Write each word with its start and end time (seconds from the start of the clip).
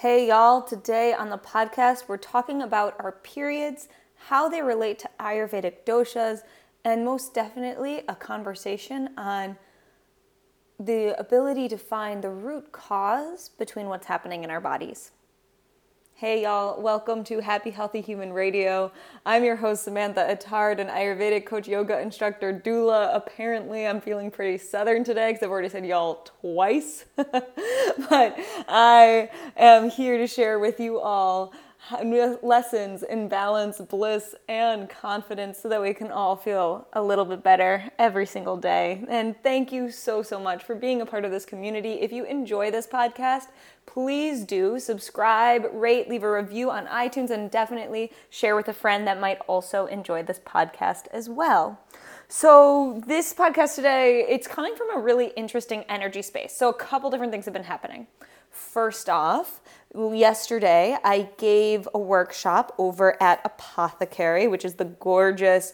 Hey, 0.00 0.28
y'all. 0.28 0.62
Today 0.62 1.12
on 1.12 1.28
the 1.28 1.36
podcast, 1.36 2.04
we're 2.08 2.16
talking 2.16 2.62
about 2.62 2.96
our 3.00 3.12
periods, 3.12 3.86
how 4.28 4.48
they 4.48 4.62
relate 4.62 4.98
to 5.00 5.10
Ayurvedic 5.20 5.84
doshas, 5.84 6.40
and 6.82 7.04
most 7.04 7.34
definitely 7.34 8.00
a 8.08 8.14
conversation 8.14 9.10
on 9.18 9.58
the 10.78 11.14
ability 11.20 11.68
to 11.68 11.76
find 11.76 12.24
the 12.24 12.30
root 12.30 12.72
cause 12.72 13.50
between 13.50 13.90
what's 13.90 14.06
happening 14.06 14.42
in 14.42 14.48
our 14.48 14.58
bodies. 14.58 15.10
Hey 16.20 16.42
y'all, 16.42 16.82
welcome 16.82 17.24
to 17.24 17.40
Happy 17.40 17.70
Healthy 17.70 18.02
Human 18.02 18.30
Radio. 18.30 18.92
I'm 19.24 19.42
your 19.42 19.56
host 19.56 19.84
Samantha 19.84 20.20
Attard, 20.28 20.78
an 20.78 20.88
Ayurvedic 20.88 21.46
coach, 21.46 21.66
yoga 21.66 21.98
instructor, 21.98 22.52
doula. 22.52 23.16
Apparently, 23.16 23.86
I'm 23.86 24.02
feeling 24.02 24.30
pretty 24.30 24.58
southern 24.58 25.02
today 25.02 25.30
because 25.30 25.42
I've 25.42 25.50
already 25.50 25.70
said 25.70 25.86
y'all 25.86 26.28
twice. 26.42 27.06
but 27.16 28.36
I 28.68 29.30
am 29.56 29.88
here 29.88 30.18
to 30.18 30.26
share 30.26 30.58
with 30.58 30.78
you 30.78 31.00
all 31.00 31.54
lessons 32.42 33.02
in 33.02 33.28
balance, 33.28 33.78
bliss, 33.78 34.34
and 34.48 34.88
confidence 34.88 35.58
so 35.58 35.68
that 35.68 35.80
we 35.80 35.94
can 35.94 36.10
all 36.10 36.36
feel 36.36 36.86
a 36.92 37.02
little 37.02 37.24
bit 37.24 37.42
better 37.42 37.90
every 37.98 38.26
single 38.26 38.56
day. 38.56 39.04
And 39.08 39.34
thank 39.42 39.72
you 39.72 39.90
so, 39.90 40.22
so 40.22 40.38
much 40.38 40.62
for 40.62 40.74
being 40.74 41.00
a 41.00 41.06
part 41.06 41.24
of 41.24 41.30
this 41.30 41.44
community. 41.44 41.94
If 41.94 42.12
you 42.12 42.24
enjoy 42.24 42.70
this 42.70 42.86
podcast, 42.86 43.48
please 43.86 44.44
do 44.44 44.78
subscribe, 44.78 45.66
rate, 45.72 46.08
leave 46.08 46.22
a 46.22 46.30
review 46.30 46.70
on 46.70 46.86
iTunes, 46.86 47.30
and 47.30 47.50
definitely 47.50 48.12
share 48.28 48.54
with 48.54 48.68
a 48.68 48.72
friend 48.72 49.06
that 49.06 49.20
might 49.20 49.40
also 49.48 49.86
enjoy 49.86 50.22
this 50.22 50.38
podcast 50.38 51.08
as 51.12 51.28
well. 51.28 51.80
So, 52.28 53.02
this 53.06 53.34
podcast 53.34 53.74
today, 53.74 54.24
it's 54.28 54.46
coming 54.46 54.76
from 54.76 54.96
a 54.96 55.00
really 55.00 55.32
interesting 55.36 55.82
energy 55.88 56.22
space. 56.22 56.54
So, 56.56 56.68
a 56.68 56.74
couple 56.74 57.10
different 57.10 57.32
things 57.32 57.46
have 57.46 57.54
been 57.54 57.64
happening. 57.64 58.06
First 58.50 59.08
off, 59.08 59.60
yesterday 59.94 60.96
I 61.02 61.28
gave 61.38 61.88
a 61.94 61.98
workshop 61.98 62.74
over 62.78 63.20
at 63.22 63.40
Apothecary, 63.44 64.46
which 64.46 64.64
is 64.64 64.74
the 64.74 64.84
gorgeous 64.84 65.72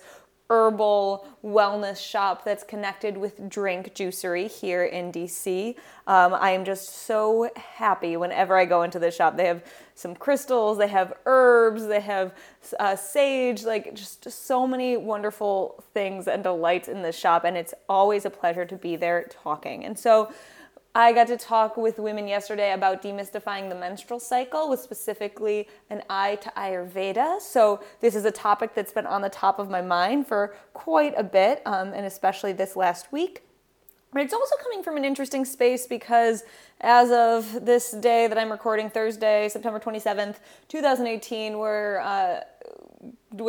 herbal 0.49 1.27
wellness 1.45 1.97
shop 1.97 2.45
that's 2.45 2.63
connected 2.63 3.17
with 3.17 3.49
Drink 3.49 3.95
Juicery 3.95 4.49
here 4.49 4.85
in 4.85 5.11
DC. 5.11 5.75
Um, 6.07 6.35
I 6.35 6.51
am 6.51 6.65
just 6.65 7.07
so 7.07 7.51
happy 7.57 8.17
whenever 8.17 8.57
I 8.57 8.65
go 8.65 8.83
into 8.83 8.99
the 8.99 9.11
shop. 9.11 9.37
They 9.37 9.47
have 9.47 9.65
some 9.95 10.15
crystals, 10.15 10.79
they 10.79 10.89
have 10.89 11.15
herbs, 11.27 11.87
they 11.87 12.01
have 12.01 12.33
uh, 12.79 12.95
sage, 12.95 13.65
like 13.65 13.95
just 13.95 14.31
so 14.31 14.67
many 14.67 14.97
wonderful 14.97 15.83
things 15.95 16.29
and 16.29 16.43
delights 16.45 16.89
in 16.89 17.03
this 17.03 17.19
shop. 17.19 17.45
And 17.45 17.57
it's 17.57 17.75
always 17.89 18.25
a 18.25 18.31
pleasure 18.31 18.65
to 18.67 18.77
be 18.77 18.95
there 18.95 19.27
talking. 19.29 19.85
And 19.85 19.99
so, 19.99 20.33
I 20.97 21.13
got 21.13 21.27
to 21.27 21.37
talk 21.37 21.77
with 21.77 21.99
women 21.99 22.27
yesterday 22.27 22.73
about 22.73 23.03
demystifying 23.03 23.69
the 23.69 23.75
menstrual 23.75 24.19
cycle 24.19 24.71
with 24.71 24.81
specifically 24.81 25.69
an 25.91 26.03
eye 26.09 26.37
to 26.37 26.51
Ayurveda. 26.57 27.39
So, 27.39 27.85
this 28.01 28.15
is 28.15 28.25
a 28.25 28.31
topic 28.31 28.75
that's 28.75 28.95
been 28.95 29.05
on 29.05 29.21
the 29.21 29.29
top 29.29 29.59
of 29.59 29.69
my 29.69 29.83
mind 29.83 30.27
for 30.27 30.55
quite 30.73 31.13
a 31.19 31.23
bit, 31.23 31.61
um, 31.67 31.93
and 31.93 32.07
especially 32.07 32.55
this 32.55 32.77
last 32.77 33.13
week. 33.13 33.43
But 34.11 34.23
it's 34.23 34.33
also 34.33 34.57
coming 34.63 34.83
from 34.83 34.97
an 34.97 35.05
interesting 35.05 35.45
space 35.45 35.87
because 35.87 36.45
as 36.81 37.11
of 37.11 37.67
this 37.67 37.91
day 37.91 38.27
that 38.27 38.39
I'm 38.39 38.51
recording, 38.51 38.89
Thursday, 38.89 39.51
September 39.51 39.79
27th, 39.79 40.37
2018, 40.69 41.59
we're 41.59 41.99
uh, 41.99 42.41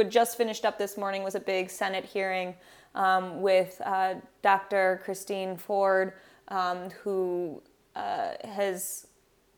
just 0.10 0.38
finished 0.38 0.66
up 0.66 0.78
this 0.78 0.98
morning 0.98 1.24
was 1.24 1.36
a 1.36 1.40
big 1.40 1.70
Senate 1.70 2.04
hearing 2.04 2.56
um, 2.94 3.42
with 3.42 3.82
uh, 3.86 4.16
Dr. 4.42 5.00
Christine 5.06 5.56
Ford 5.56 6.12
um, 6.50 6.90
who 7.04 7.62
uh, 7.96 8.32
has 8.44 9.08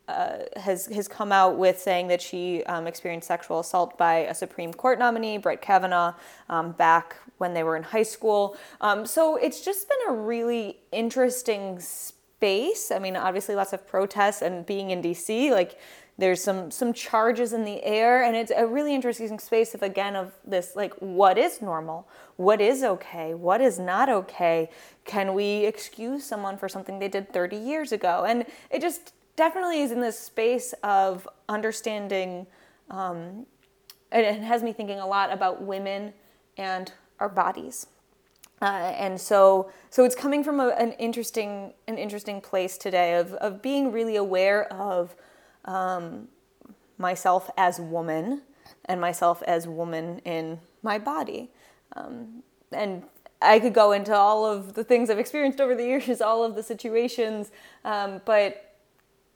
uh, 0.08 0.40
has 0.56 0.88
has 0.88 1.08
come 1.08 1.32
out 1.32 1.58
with 1.58 1.80
saying 1.80 2.08
that 2.08 2.22
she 2.22 2.64
um, 2.64 2.88
experienced 2.88 3.28
sexual 3.28 3.60
assault 3.60 3.96
by 3.98 4.20
a 4.20 4.34
Supreme 4.34 4.74
Court 4.74 4.98
nominee, 4.98 5.38
Brett 5.38 5.62
Kavanaugh, 5.62 6.16
um, 6.50 6.72
back 6.72 7.16
when 7.38 7.54
they 7.54 7.62
were 7.62 7.78
in 7.78 7.84
high 7.84 8.04
school. 8.04 8.58
Um, 8.82 9.06
so 9.06 9.36
it's 9.36 9.64
just 9.64 9.88
been 9.88 10.16
a 10.16 10.20
really 10.20 10.78
interesting 10.92 11.80
space. 11.80 12.90
I 12.92 12.98
mean, 12.98 13.16
obviously, 13.16 13.54
lots 13.54 13.72
of 13.72 13.88
protests 13.88 14.42
and 14.42 14.66
being 14.66 14.90
in 14.90 15.04
DC, 15.04 15.52
like 15.52 15.78
there's 16.20 16.44
some 16.44 16.70
some 16.70 16.92
charges 16.92 17.54
in 17.54 17.64
the 17.64 17.82
air 17.82 18.24
and 18.24 18.36
it's 18.36 18.52
a 18.56 18.68
really 18.68 18.94
interesting 18.94 19.40
space 19.40 19.74
of 19.74 19.82
again 19.82 20.18
of 20.18 20.34
this 20.46 20.76
like 20.76 20.94
what 20.96 21.38
is 21.38 21.62
normal? 21.62 22.08
What 22.36 22.60
is 22.60 22.84
okay? 22.84 23.34
What 23.34 23.62
is 23.62 23.80
not 23.80 24.10
okay? 24.10 24.70
Can 25.06 25.34
we 25.34 25.66
excuse 25.66 26.26
someone 26.26 26.58
for 26.58 26.68
something 26.68 27.00
they 27.00 27.08
did 27.08 27.32
30 27.32 27.56
years 27.56 27.94
ago? 27.94 28.26
And 28.28 28.46
it 28.70 28.82
just 28.82 29.14
definitely 29.38 29.82
is 29.82 29.94
in 29.94 30.02
this 30.02 30.20
space 30.20 30.74
of 30.84 31.26
understanding 31.48 32.46
um, 32.90 33.46
and 34.12 34.26
it 34.26 34.42
has 34.42 34.62
me 34.62 34.74
thinking 34.74 35.00
a 35.00 35.08
lot 35.08 35.32
about 35.32 35.62
women 35.62 36.14
and 36.58 36.92
our 37.20 37.30
bodies. 37.30 37.88
Uh, 38.62 38.66
and 38.66 39.22
so 39.22 39.72
so 39.90 40.04
it's 40.04 40.16
coming 40.16 40.44
from 40.44 40.60
a, 40.60 40.68
an 40.70 40.92
interesting 40.94 41.74
an 41.88 41.98
interesting 41.98 42.42
place 42.42 42.78
today 42.78 43.16
of, 43.16 43.32
of 43.36 43.62
being 43.62 43.90
really 43.94 44.18
aware 44.18 44.66
of 44.74 45.16
um, 45.70 46.28
myself 46.98 47.50
as 47.58 47.80
woman 47.80 48.42
and 48.86 49.00
myself 49.00 49.42
as 49.44 49.68
woman 49.68 50.20
in 50.26 50.60
my 50.82 50.98
body. 50.98 51.50
Um, 51.96 52.44
and 52.72 53.04
I 53.42 53.60
could 53.60 53.74
go 53.74 53.94
into 53.94 54.14
all 54.14 54.46
of 54.46 54.74
the 54.74 54.84
things 54.84 55.10
I've 55.10 55.20
experienced 55.20 55.62
over 55.62 55.76
the 55.76 55.84
years, 55.86 56.22
all 56.22 56.44
of 56.44 56.56
the 56.56 56.64
situations, 56.64 57.52
um, 57.86 58.22
but 58.26 58.66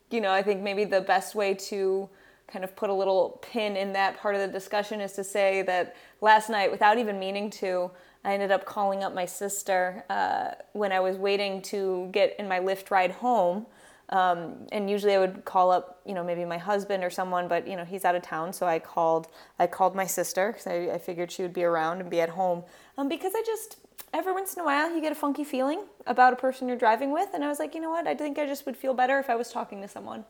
you 0.10 0.22
know, 0.22 0.32
I 0.32 0.44
think 0.44 0.62
maybe 0.62 0.84
the 0.84 1.02
best 1.02 1.34
way 1.34 1.54
to 1.56 2.10
kind 2.48 2.64
of 2.64 2.76
put 2.76 2.90
a 2.90 2.94
little 2.94 3.40
pin 3.42 3.76
in 3.76 3.94
that 3.94 4.18
part 4.18 4.36
of 4.36 4.42
the 4.42 4.48
discussion 4.48 5.02
is 5.02 5.14
to 5.14 5.24
say 5.24 5.64
that 5.64 5.96
last 6.22 6.50
night, 6.50 6.70
without 6.70 7.00
even 7.00 7.18
meaning 7.18 7.50
to, 7.50 7.90
I 8.24 8.34
ended 8.34 8.52
up 8.52 8.66
calling 8.66 9.04
up 9.04 9.16
my 9.16 9.26
sister 9.26 10.04
uh, 10.10 10.52
when 10.74 10.92
I 10.92 11.00
was 11.00 11.18
waiting 11.18 11.62
to 11.64 12.10
get 12.12 12.36
in 12.38 12.48
my 12.48 12.60
Lyft 12.60 12.92
ride 12.92 13.12
home. 13.12 13.66
Um, 14.14 14.68
and 14.72 14.92
usually 14.92 15.16
I 15.16 15.18
would 15.18 15.44
call 15.44 15.72
up, 15.72 16.00
you 16.06 16.14
know, 16.14 16.24
maybe 16.24 16.46
my 16.46 16.60
husband 16.60 17.04
or 17.04 17.10
someone, 17.10 17.48
but 17.48 17.68
you 17.68 17.76
know, 17.76 17.84
he's 17.84 18.06
out 18.06 18.14
of 18.14 18.22
town, 18.22 18.54
so 18.54 18.68
I 18.68 18.78
called. 18.78 19.28
I 19.58 19.66
called 19.66 19.96
my 19.96 20.06
sister 20.06 20.52
because 20.52 20.68
I, 20.68 20.94
I, 20.94 20.98
figured 21.00 21.32
she 21.32 21.42
would 21.42 21.52
be 21.52 21.64
around 21.64 22.00
and 22.00 22.12
be 22.12 22.22
at 22.22 22.30
home. 22.30 22.64
Um, 22.96 23.10
because 23.10 23.34
I 23.36 23.42
just 23.44 23.78
every 24.14 24.32
once 24.32 24.54
in 24.54 24.62
a 24.62 24.66
while 24.66 24.94
you 24.94 25.02
get 25.02 25.12
a 25.12 25.16
funky 25.16 25.44
feeling 25.44 25.86
about 26.06 26.32
a 26.32 26.36
person 26.36 26.68
you're 26.68 26.78
driving 26.78 27.12
with, 27.12 27.30
and 27.34 27.44
I 27.44 27.48
was 27.48 27.58
like, 27.58 27.74
you 27.74 27.82
know 27.82 27.90
what? 27.90 28.06
I 28.06 28.14
think 28.14 28.38
I 28.38 28.46
just 28.46 28.68
would 28.68 28.78
feel 28.78 28.94
better 28.94 29.18
if 29.18 29.32
I 29.32 29.36
was 29.36 29.52
talking 29.52 29.82
to 29.82 29.88
someone. 29.88 30.26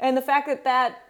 And 0.00 0.16
the 0.16 0.22
fact 0.22 0.46
that 0.46 0.64
that 0.64 1.02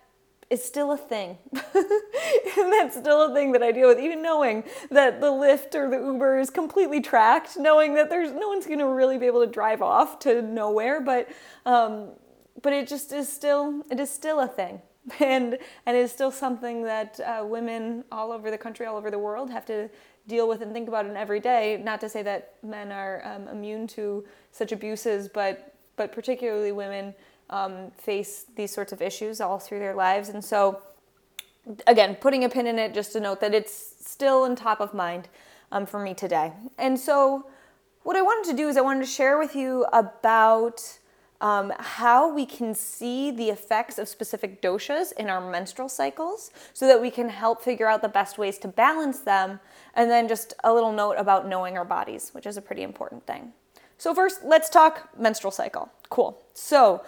is 0.48 0.62
still 0.62 0.92
a 0.92 0.96
thing. 0.96 1.38
and 1.52 2.72
that's 2.72 2.96
still 2.96 3.30
a 3.30 3.34
thing 3.34 3.52
that 3.52 3.62
I 3.62 3.72
deal 3.72 3.88
with, 3.88 3.98
even 3.98 4.22
knowing 4.22 4.64
that 4.90 5.20
the 5.20 5.28
Lyft 5.28 5.74
or 5.74 5.90
the 5.90 5.96
Uber 5.96 6.38
is 6.38 6.50
completely 6.50 7.00
tracked, 7.00 7.56
knowing 7.56 7.94
that 7.94 8.10
there's 8.10 8.32
no 8.32 8.48
one's 8.48 8.66
to 8.66 8.84
really 8.84 9.18
be 9.18 9.26
able 9.26 9.44
to 9.44 9.50
drive 9.50 9.82
off 9.82 10.18
to 10.20 10.42
nowhere, 10.42 11.00
but 11.00 11.28
um, 11.64 12.10
but 12.62 12.72
it 12.72 12.88
just 12.88 13.12
is 13.12 13.30
still 13.30 13.82
it 13.90 14.00
is 14.00 14.10
still 14.10 14.40
a 14.40 14.46
thing, 14.46 14.80
and 15.20 15.58
and 15.86 15.96
it 15.96 16.00
is 16.00 16.12
still 16.12 16.30
something 16.30 16.82
that 16.84 17.18
uh, 17.20 17.44
women 17.44 18.04
all 18.12 18.32
over 18.32 18.50
the 18.50 18.58
country, 18.58 18.86
all 18.86 18.96
over 18.96 19.10
the 19.10 19.18
world, 19.18 19.50
have 19.50 19.66
to 19.66 19.88
deal 20.28 20.48
with 20.48 20.60
and 20.62 20.72
think 20.72 20.88
about 20.88 21.06
in 21.06 21.16
every 21.16 21.40
day. 21.40 21.80
Not 21.82 22.00
to 22.00 22.08
say 22.08 22.22
that 22.22 22.54
men 22.62 22.92
are 22.92 23.22
um, 23.24 23.48
immune 23.48 23.86
to 23.88 24.24
such 24.52 24.72
abuses, 24.72 25.28
but 25.28 25.74
but 25.96 26.12
particularly 26.12 26.72
women 26.72 27.14
um, 27.50 27.90
face 27.96 28.46
these 28.56 28.72
sorts 28.72 28.92
of 28.92 29.00
issues 29.00 29.40
all 29.40 29.58
through 29.58 29.78
their 29.78 29.94
lives. 29.94 30.28
And 30.28 30.44
so, 30.44 30.80
again, 31.86 32.16
putting 32.16 32.44
a 32.44 32.48
pin 32.48 32.66
in 32.66 32.78
it 32.78 32.94
just 32.94 33.12
to 33.12 33.20
note 33.20 33.40
that 33.40 33.54
it's 33.54 33.94
still 34.04 34.44
in 34.44 34.56
top 34.56 34.80
of 34.80 34.94
mind 34.94 35.28
um, 35.72 35.86
for 35.86 36.00
me 36.00 36.14
today. 36.14 36.52
And 36.78 36.98
so, 36.98 37.46
what 38.02 38.16
I 38.16 38.22
wanted 38.22 38.50
to 38.50 38.56
do 38.56 38.68
is 38.68 38.76
I 38.76 38.82
wanted 38.82 39.00
to 39.00 39.10
share 39.10 39.36
with 39.38 39.56
you 39.56 39.84
about 39.92 40.98
um, 41.40 41.72
how 41.78 42.32
we 42.32 42.46
can 42.46 42.74
see 42.74 43.30
the 43.30 43.50
effects 43.50 43.98
of 43.98 44.08
specific 44.08 44.62
doshas 44.62 45.12
in 45.18 45.28
our 45.28 45.50
menstrual 45.50 45.88
cycles 45.88 46.50
so 46.72 46.86
that 46.86 47.00
we 47.00 47.10
can 47.10 47.28
help 47.28 47.62
figure 47.62 47.88
out 47.88 48.02
the 48.02 48.08
best 48.08 48.38
ways 48.38 48.58
to 48.58 48.68
balance 48.68 49.20
them. 49.20 49.60
And 49.94 50.10
then 50.10 50.28
just 50.28 50.54
a 50.64 50.72
little 50.72 50.92
note 50.92 51.16
about 51.18 51.48
knowing 51.48 51.76
our 51.76 51.84
bodies, 51.84 52.30
which 52.32 52.46
is 52.46 52.56
a 52.56 52.62
pretty 52.62 52.82
important 52.82 53.26
thing. 53.26 53.52
So, 53.98 54.14
first, 54.14 54.44
let's 54.44 54.68
talk 54.68 55.08
menstrual 55.18 55.50
cycle. 55.50 55.90
Cool. 56.10 56.42
So, 56.54 57.02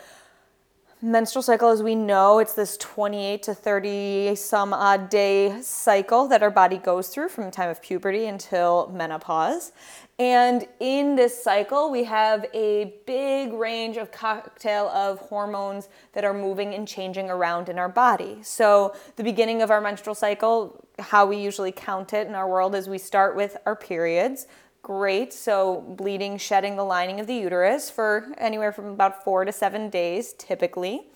menstrual 1.01 1.43
cycle, 1.43 1.69
as 1.69 1.83
we 1.83 1.95
know, 1.95 2.39
it's 2.39 2.55
this 2.55 2.77
28 2.77 3.43
to 3.45 3.55
30 3.55 4.35
some 4.35 4.73
odd 4.73 5.09
day 5.09 5.61
cycle 5.63 6.27
that 6.29 6.43
our 6.43 6.51
body 6.51 6.79
goes 6.79 7.09
through 7.09 7.29
from 7.29 7.51
time 7.51 7.71
of 7.71 7.81
puberty 7.81 8.27
until 8.27 8.91
menopause. 8.93 9.73
And 10.19 10.67
in 10.81 11.15
this 11.15 11.41
cycle, 11.45 11.93
we 11.93 12.03
have 12.05 12.45
a 12.53 12.95
big 13.07 13.53
range 13.53 13.97
of 13.97 14.11
cocktail 14.11 14.89
of 14.89 15.21
hormones 15.21 15.89
that 16.13 16.25
are 16.25 16.35
moving 16.35 16.75
and 16.75 16.89
changing 16.89 17.31
around 17.31 17.69
in 17.69 17.79
our 17.79 17.89
body. 17.89 18.39
So, 18.43 18.97
the 19.15 19.23
beginning 19.23 19.63
of 19.63 19.71
our 19.71 19.81
menstrual 19.81 20.17
cycle, 20.17 20.85
how 20.99 21.27
we 21.27 21.37
usually 21.37 21.71
count 21.71 22.13
it 22.13 22.27
in 22.27 22.35
our 22.35 22.49
world 22.49 22.75
is 22.75 22.89
we 22.89 22.99
start 22.99 23.37
with 23.37 23.57
our 23.65 23.77
periods 23.77 24.49
great. 24.83 25.33
So, 25.33 25.81
bleeding, 25.81 26.39
shedding 26.39 26.77
the 26.77 26.85
lining 26.85 27.21
of 27.21 27.27
the 27.27 27.35
uterus 27.35 27.91
for 27.91 28.33
anywhere 28.39 28.73
from 28.73 28.87
about 28.87 29.25
four 29.25 29.45
to 29.45 29.53
seven 29.53 29.91
days 29.91 30.33
typically. 30.33 31.07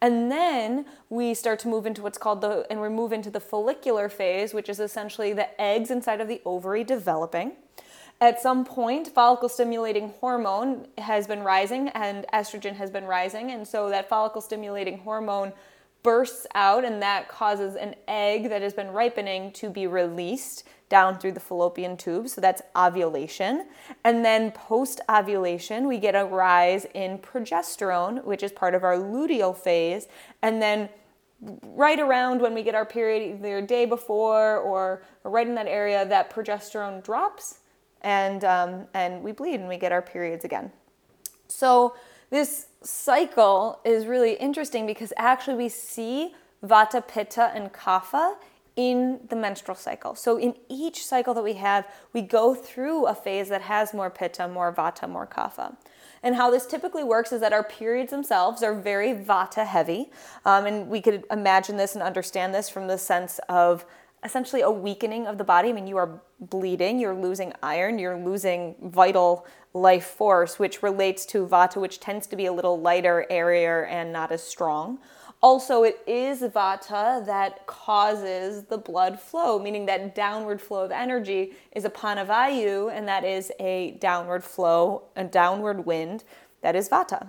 And 0.00 0.30
then 0.30 0.84
we 1.08 1.32
start 1.32 1.58
to 1.60 1.68
move 1.68 1.86
into 1.86 2.02
what's 2.02 2.18
called 2.18 2.42
the, 2.42 2.66
and 2.70 2.80
we 2.80 2.88
move 2.88 3.12
into 3.12 3.30
the 3.30 3.40
follicular 3.40 4.08
phase, 4.08 4.52
which 4.52 4.68
is 4.68 4.78
essentially 4.78 5.32
the 5.32 5.58
eggs 5.60 5.90
inside 5.90 6.20
of 6.20 6.28
the 6.28 6.42
ovary 6.44 6.84
developing. 6.84 7.52
At 8.20 8.40
some 8.40 8.64
point, 8.64 9.08
follicle 9.08 9.48
stimulating 9.48 10.14
hormone 10.20 10.86
has 10.98 11.26
been 11.26 11.42
rising 11.42 11.88
and 11.88 12.24
estrogen 12.32 12.76
has 12.76 12.90
been 12.90 13.04
rising. 13.04 13.50
And 13.50 13.66
so 13.66 13.90
that 13.90 14.08
follicle 14.08 14.40
stimulating 14.40 14.98
hormone 14.98 15.52
bursts 16.06 16.46
out, 16.54 16.84
and 16.84 17.02
that 17.02 17.28
causes 17.28 17.74
an 17.74 17.96
egg 18.06 18.48
that 18.48 18.62
has 18.62 18.72
been 18.72 18.92
ripening 18.92 19.50
to 19.50 19.68
be 19.68 19.88
released 19.88 20.62
down 20.88 21.18
through 21.18 21.32
the 21.32 21.40
fallopian 21.40 21.96
tube. 21.96 22.28
So 22.28 22.40
that's 22.40 22.62
ovulation. 22.76 23.66
And 24.04 24.24
then 24.24 24.52
post 24.52 25.00
ovulation, 25.08 25.88
we 25.88 25.98
get 25.98 26.14
a 26.14 26.24
rise 26.24 26.86
in 26.94 27.18
progesterone, 27.18 28.22
which 28.22 28.44
is 28.44 28.52
part 28.52 28.76
of 28.76 28.84
our 28.84 28.96
luteal 28.96 29.56
phase. 29.56 30.06
And 30.42 30.62
then 30.62 30.90
right 31.64 31.98
around 31.98 32.40
when 32.40 32.54
we 32.54 32.62
get 32.62 32.76
our 32.76 32.86
period, 32.86 33.40
either 33.40 33.60
day 33.60 33.84
before 33.84 34.58
or 34.58 35.02
right 35.24 35.48
in 35.48 35.56
that 35.56 35.66
area, 35.66 36.06
that 36.06 36.32
progesterone 36.32 37.02
drops 37.02 37.58
and, 38.02 38.44
um, 38.44 38.86
and 38.94 39.24
we 39.24 39.32
bleed 39.32 39.58
and 39.58 39.68
we 39.68 39.76
get 39.76 39.90
our 39.90 40.02
periods 40.02 40.44
again. 40.44 40.70
So 41.48 41.96
this 42.30 42.66
cycle 42.82 43.80
is 43.84 44.06
really 44.06 44.34
interesting 44.34 44.86
because 44.86 45.12
actually 45.16 45.56
we 45.56 45.68
see 45.68 46.34
Vata, 46.64 47.06
Pitta, 47.06 47.52
and 47.54 47.72
Kapha 47.72 48.34
in 48.76 49.20
the 49.30 49.36
menstrual 49.36 49.76
cycle. 49.76 50.14
So 50.14 50.36
in 50.38 50.54
each 50.68 51.04
cycle 51.04 51.32
that 51.34 51.42
we 51.42 51.54
have, 51.54 51.86
we 52.12 52.20
go 52.20 52.54
through 52.54 53.06
a 53.06 53.14
phase 53.14 53.48
that 53.48 53.62
has 53.62 53.94
more 53.94 54.10
Pitta, 54.10 54.48
more 54.48 54.72
Vata, 54.72 55.08
more 55.08 55.26
Kapha. 55.26 55.76
And 56.22 56.34
how 56.34 56.50
this 56.50 56.66
typically 56.66 57.04
works 57.04 57.32
is 57.32 57.40
that 57.40 57.52
our 57.52 57.62
periods 57.62 58.10
themselves 58.10 58.62
are 58.62 58.74
very 58.74 59.14
Vata 59.14 59.66
heavy. 59.66 60.10
Um, 60.44 60.66
and 60.66 60.88
we 60.88 61.00
could 61.00 61.24
imagine 61.30 61.76
this 61.76 61.94
and 61.94 62.02
understand 62.02 62.54
this 62.54 62.68
from 62.68 62.86
the 62.86 62.98
sense 62.98 63.40
of 63.48 63.86
essentially 64.24 64.62
a 64.62 64.70
weakening 64.70 65.26
of 65.26 65.38
the 65.38 65.44
body. 65.44 65.70
I 65.70 65.72
mean, 65.72 65.86
you 65.86 65.96
are 65.96 66.20
bleeding, 66.40 66.98
you're 66.98 67.14
losing 67.14 67.52
iron, 67.62 67.98
you're 67.98 68.18
losing 68.18 68.74
vital 68.82 69.46
life 69.72 70.06
force, 70.06 70.58
which 70.58 70.82
relates 70.82 71.26
to 71.26 71.46
vata, 71.46 71.80
which 71.80 72.00
tends 72.00 72.26
to 72.28 72.36
be 72.36 72.46
a 72.46 72.52
little 72.52 72.80
lighter, 72.80 73.26
airier, 73.30 73.84
and 73.86 74.12
not 74.12 74.32
as 74.32 74.42
strong. 74.42 74.98
Also, 75.42 75.82
it 75.82 76.00
is 76.06 76.40
vata 76.40 77.24
that 77.26 77.66
causes 77.66 78.64
the 78.64 78.78
blood 78.78 79.20
flow, 79.20 79.58
meaning 79.58 79.86
that 79.86 80.14
downward 80.14 80.60
flow 80.60 80.82
of 80.82 80.90
energy 80.90 81.52
is 81.72 81.84
apana 81.84 82.26
vayu, 82.26 82.90
and 82.90 83.06
that 83.06 83.22
is 83.22 83.52
a 83.60 83.92
downward 84.00 84.42
flow, 84.42 85.02
a 85.14 85.24
downward 85.24 85.84
wind 85.84 86.24
that 86.62 86.74
is 86.74 86.88
vata 86.88 87.28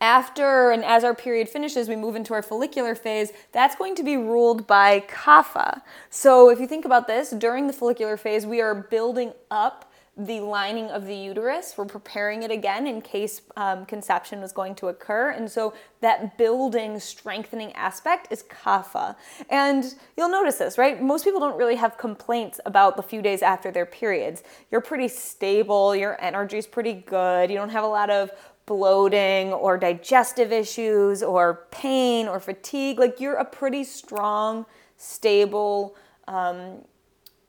after 0.00 0.70
and 0.70 0.84
as 0.84 1.04
our 1.04 1.14
period 1.14 1.48
finishes, 1.48 1.88
we 1.88 1.96
move 1.96 2.16
into 2.16 2.34
our 2.34 2.42
follicular 2.42 2.94
phase, 2.94 3.32
that's 3.52 3.76
going 3.76 3.94
to 3.96 4.02
be 4.02 4.16
ruled 4.16 4.66
by 4.66 5.00
kapha. 5.00 5.82
So 6.10 6.50
if 6.50 6.60
you 6.60 6.66
think 6.66 6.84
about 6.84 7.06
this, 7.06 7.30
during 7.30 7.66
the 7.66 7.72
follicular 7.72 8.16
phase, 8.16 8.46
we 8.46 8.60
are 8.60 8.74
building 8.74 9.32
up 9.50 9.90
the 10.18 10.40
lining 10.40 10.86
of 10.86 11.04
the 11.06 11.14
uterus. 11.14 11.74
We're 11.76 11.84
preparing 11.84 12.42
it 12.42 12.50
again 12.50 12.86
in 12.86 13.02
case 13.02 13.42
um, 13.56 13.84
conception 13.84 14.40
was 14.40 14.50
going 14.50 14.74
to 14.76 14.88
occur. 14.88 15.30
And 15.30 15.50
so 15.50 15.74
that 16.00 16.38
building, 16.38 16.98
strengthening 16.98 17.72
aspect 17.74 18.28
is 18.30 18.42
kapha. 18.44 19.14
And 19.50 19.94
you'll 20.16 20.30
notice 20.30 20.56
this, 20.56 20.78
right? 20.78 21.02
Most 21.02 21.24
people 21.24 21.38
don't 21.38 21.58
really 21.58 21.74
have 21.74 21.98
complaints 21.98 22.60
about 22.64 22.96
the 22.96 23.02
few 23.02 23.20
days 23.20 23.42
after 23.42 23.70
their 23.70 23.84
periods. 23.84 24.42
You're 24.70 24.80
pretty 24.80 25.08
stable, 25.08 25.94
your 25.94 26.18
energy 26.22 26.56
is 26.56 26.66
pretty 26.66 26.94
good, 26.94 27.50
you 27.50 27.56
don't 27.56 27.68
have 27.68 27.84
a 27.84 27.88
lot 27.88 28.08
of 28.08 28.30
bloating 28.66 29.52
or 29.52 29.78
digestive 29.78 30.52
issues 30.52 31.22
or 31.22 31.66
pain 31.70 32.26
or 32.26 32.40
fatigue. 32.40 32.98
Like 32.98 33.20
you're 33.20 33.36
a 33.36 33.44
pretty 33.44 33.84
strong, 33.84 34.66
stable, 34.96 35.96
um, 36.28 36.82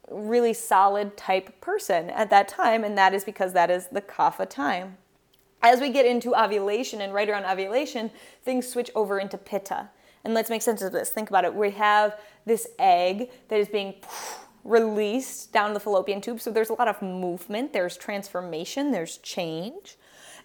really 0.09 0.53
solid 0.53 1.17
type 1.17 1.59
person 1.59 2.09
at 2.11 2.29
that 2.29 2.47
time, 2.47 2.83
and 2.83 2.97
that 2.97 3.13
is 3.13 3.23
because 3.23 3.53
that 3.53 3.69
is 3.69 3.87
the 3.87 4.01
kapha 4.01 4.47
time. 4.49 4.97
As 5.61 5.81
we 5.81 5.89
get 5.89 6.05
into 6.05 6.35
ovulation 6.35 7.01
and 7.01 7.13
right 7.13 7.27
around 7.27 7.45
ovulation, 7.45 8.11
things 8.43 8.67
switch 8.67 8.91
over 8.95 9.19
into 9.19 9.37
pitta. 9.37 9.89
And 10.23 10.33
let's 10.33 10.49
make 10.49 10.61
sense 10.61 10.81
of 10.81 10.91
this. 10.91 11.09
Think 11.09 11.29
about 11.29 11.45
it. 11.45 11.53
We 11.53 11.71
have 11.71 12.19
this 12.45 12.67
egg 12.79 13.31
that 13.47 13.59
is 13.59 13.67
being 13.67 13.95
released 14.63 15.51
down 15.51 15.73
the 15.73 15.79
fallopian 15.79 16.21
tube. 16.21 16.41
So 16.41 16.51
there's 16.51 16.69
a 16.69 16.73
lot 16.73 16.87
of 16.87 17.01
movement, 17.01 17.73
there's 17.73 17.97
transformation, 17.97 18.91
there's 18.91 19.17
change. 19.17 19.97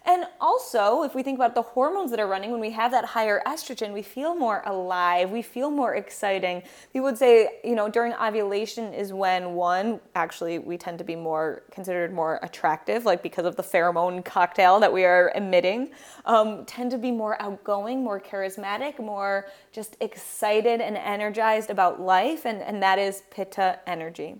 And 0.05 0.25
also, 0.41 1.03
if 1.03 1.15
we 1.15 1.23
think 1.23 1.37
about 1.37 1.55
the 1.55 1.61
hormones 1.61 2.11
that 2.11 2.19
are 2.19 2.27
running, 2.27 2.51
when 2.51 2.59
we 2.59 2.71
have 2.71 2.91
that 2.91 3.05
higher 3.05 3.41
estrogen, 3.47 3.93
we 3.93 4.01
feel 4.01 4.35
more 4.35 4.61
alive, 4.65 5.31
we 5.31 5.41
feel 5.41 5.71
more 5.71 5.95
exciting. 5.95 6.61
People 6.91 7.05
would 7.05 7.17
say, 7.17 7.59
you 7.63 7.73
know, 7.73 7.87
during 7.87 8.13
ovulation 8.13 8.93
is 8.93 9.13
when 9.13 9.53
one, 9.53 10.01
actually, 10.15 10.59
we 10.59 10.77
tend 10.77 10.97
to 10.97 11.05
be 11.05 11.15
more 11.15 11.63
considered 11.71 12.11
more 12.13 12.39
attractive, 12.43 13.05
like 13.05 13.23
because 13.23 13.45
of 13.45 13.55
the 13.55 13.63
pheromone 13.63 14.25
cocktail 14.25 14.77
that 14.81 14.91
we 14.91 15.05
are 15.05 15.31
emitting, 15.35 15.91
um, 16.25 16.65
tend 16.65 16.91
to 16.91 16.97
be 16.97 17.11
more 17.11 17.41
outgoing, 17.41 18.03
more 18.03 18.19
charismatic, 18.19 18.99
more 18.99 19.47
just 19.71 19.95
excited 20.01 20.81
and 20.81 20.97
energized 20.97 21.69
about 21.69 22.01
life, 22.01 22.45
and, 22.45 22.61
and 22.61 22.83
that 22.83 22.99
is 22.99 23.23
pitta 23.31 23.79
energy 23.87 24.35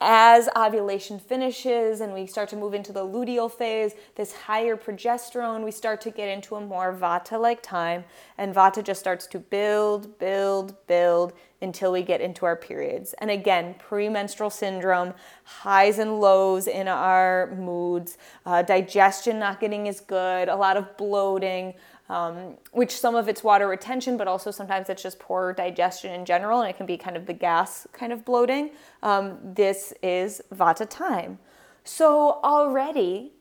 as 0.00 0.48
ovulation 0.56 1.18
finishes 1.18 2.00
and 2.00 2.14
we 2.14 2.26
start 2.26 2.48
to 2.50 2.56
move 2.56 2.72
into 2.72 2.92
the 2.92 3.04
luteal 3.04 3.50
phase, 3.50 3.94
this 4.14 4.32
higher 4.32 4.76
progesterone, 4.76 5.64
we 5.64 5.72
start 5.72 6.00
to 6.02 6.10
get 6.10 6.28
into 6.28 6.54
a 6.54 6.60
more 6.60 6.94
vata 6.94 7.40
like 7.40 7.62
time. 7.62 8.04
And 8.36 8.54
vata 8.54 8.82
just 8.82 9.00
starts 9.00 9.26
to 9.28 9.38
build, 9.40 10.18
build, 10.18 10.74
build 10.86 11.32
until 11.60 11.90
we 11.90 12.02
get 12.02 12.20
into 12.20 12.46
our 12.46 12.54
periods. 12.54 13.14
And 13.18 13.30
again, 13.30 13.74
premenstrual 13.78 14.50
syndrome, 14.50 15.14
highs 15.42 15.98
and 15.98 16.20
lows 16.20 16.68
in 16.68 16.86
our 16.86 17.52
moods, 17.56 18.16
uh, 18.46 18.62
digestion 18.62 19.40
not 19.40 19.58
getting 19.58 19.88
as 19.88 19.98
good, 20.00 20.48
a 20.48 20.54
lot 20.54 20.76
of 20.76 20.96
bloating, 20.96 21.74
um, 22.08 22.56
which 22.72 22.98
some 22.98 23.14
of 23.14 23.28
it's 23.28 23.44
water 23.44 23.68
retention, 23.68 24.16
but 24.16 24.26
also 24.28 24.50
sometimes 24.50 24.88
it's 24.88 25.02
just 25.02 25.18
poor 25.18 25.52
digestion 25.52 26.12
in 26.12 26.24
general, 26.24 26.60
and 26.60 26.70
it 26.70 26.76
can 26.76 26.86
be 26.86 26.96
kind 26.96 27.16
of 27.16 27.26
the 27.26 27.32
gas 27.32 27.86
kind 27.92 28.12
of 28.12 28.24
bloating. 28.24 28.70
Um, 29.02 29.38
this 29.42 29.92
is 30.02 30.40
Vata 30.54 30.88
time. 30.88 31.38
So 31.84 32.40
already 32.44 33.32